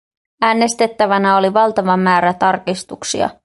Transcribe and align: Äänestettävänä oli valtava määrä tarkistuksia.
Äänestettävänä 0.41 1.37
oli 1.37 1.53
valtava 1.53 1.97
määrä 1.97 2.33
tarkistuksia. 2.33 3.29